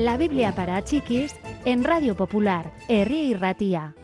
[0.00, 3.94] La Biblia para chiquis en Radio Popular, Herri y Ratía.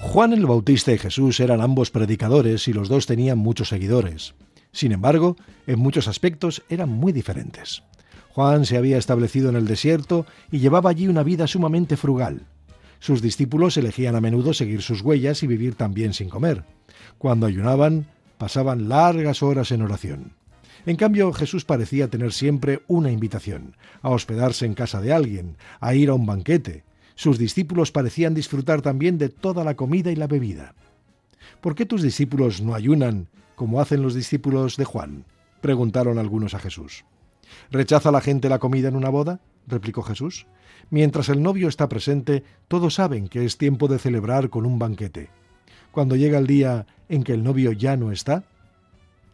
[0.00, 4.34] Juan el Bautista y Jesús eran ambos predicadores y los dos tenían muchos seguidores.
[4.72, 5.36] Sin embargo,
[5.66, 7.82] en muchos aspectos eran muy diferentes.
[8.30, 12.46] Juan se había establecido en el desierto y llevaba allí una vida sumamente frugal.
[12.98, 16.64] Sus discípulos elegían a menudo seguir sus huellas y vivir también sin comer.
[17.18, 18.06] Cuando ayunaban,
[18.38, 20.32] pasaban largas horas en oración.
[20.86, 25.94] En cambio, Jesús parecía tener siempre una invitación, a hospedarse en casa de alguien, a
[25.94, 26.84] ir a un banquete.
[27.16, 30.74] Sus discípulos parecían disfrutar también de toda la comida y la bebida.
[31.60, 35.24] ¿Por qué tus discípulos no ayunan como hacen los discípulos de Juan?
[35.60, 37.04] preguntaron algunos a Jesús.
[37.70, 39.40] ¿Rechaza la gente la comida en una boda?
[39.66, 40.46] replicó Jesús.
[40.90, 45.30] Mientras el novio está presente, todos saben que es tiempo de celebrar con un banquete.
[45.90, 48.44] Cuando llega el día en que el novio ya no está,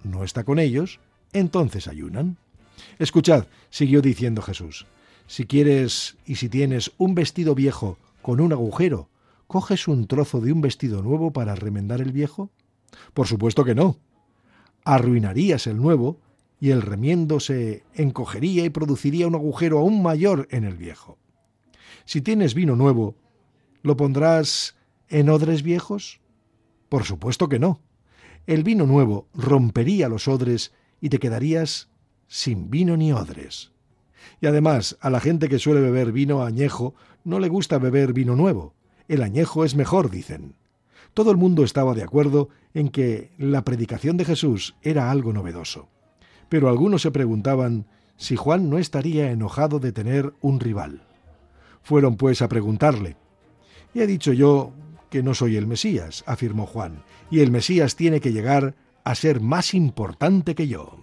[0.04, 1.00] no está con ellos,
[1.32, 2.38] entonces ayunan.
[2.98, 4.86] Escuchad, siguió diciendo Jesús,
[5.26, 9.08] si quieres y si tienes un vestido viejo con un agujero,
[9.46, 12.50] ¿coges un trozo de un vestido nuevo para remendar el viejo?
[13.14, 13.96] Por supuesto que no.
[14.84, 16.18] Arruinarías el nuevo
[16.62, 21.18] y el remiendo se encogería y produciría un agujero aún mayor en el viejo.
[22.04, 23.16] Si tienes vino nuevo,
[23.82, 24.76] ¿lo pondrás
[25.08, 26.20] en odres viejos?
[26.88, 27.80] Por supuesto que no.
[28.46, 31.90] El vino nuevo rompería los odres y te quedarías
[32.28, 33.72] sin vino ni odres.
[34.40, 38.36] Y además, a la gente que suele beber vino añejo no le gusta beber vino
[38.36, 38.76] nuevo.
[39.08, 40.54] El añejo es mejor, dicen.
[41.12, 45.88] Todo el mundo estaba de acuerdo en que la predicación de Jesús era algo novedoso.
[46.52, 47.86] Pero algunos se preguntaban
[48.18, 51.00] si Juan no estaría enojado de tener un rival.
[51.82, 53.16] Fueron pues a preguntarle.
[53.94, 54.74] He dicho yo
[55.08, 59.40] que no soy el Mesías, afirmó Juan, y el Mesías tiene que llegar a ser
[59.40, 60.98] más importante que yo.